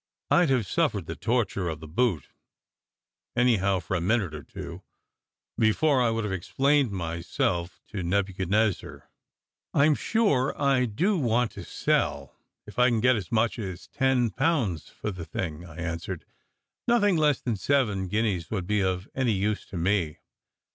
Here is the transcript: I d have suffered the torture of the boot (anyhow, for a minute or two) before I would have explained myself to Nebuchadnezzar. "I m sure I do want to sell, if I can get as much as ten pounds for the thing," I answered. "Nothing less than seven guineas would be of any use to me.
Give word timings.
I 0.31 0.47
d 0.47 0.53
have 0.53 0.65
suffered 0.65 1.05
the 1.05 1.15
torture 1.15 1.69
of 1.69 1.79
the 1.79 1.87
boot 1.87 2.29
(anyhow, 3.35 3.79
for 3.79 3.95
a 3.95 4.01
minute 4.01 4.33
or 4.33 4.41
two) 4.41 4.81
before 5.59 6.01
I 6.01 6.09
would 6.09 6.23
have 6.23 6.33
explained 6.33 6.89
myself 6.89 7.79
to 7.89 8.01
Nebuchadnezzar. 8.01 9.07
"I 9.75 9.85
m 9.85 9.93
sure 9.93 10.59
I 10.59 10.85
do 10.85 11.19
want 11.19 11.51
to 11.51 11.63
sell, 11.63 12.35
if 12.65 12.79
I 12.79 12.89
can 12.89 12.99
get 12.99 13.15
as 13.15 13.31
much 13.31 13.59
as 13.59 13.85
ten 13.89 14.31
pounds 14.31 14.89
for 14.89 15.11
the 15.11 15.23
thing," 15.23 15.67
I 15.67 15.75
answered. 15.77 16.25
"Nothing 16.87 17.15
less 17.15 17.39
than 17.39 17.55
seven 17.55 18.07
guineas 18.07 18.49
would 18.49 18.65
be 18.65 18.81
of 18.81 19.07
any 19.13 19.33
use 19.33 19.67
to 19.67 19.77
me. 19.77 20.17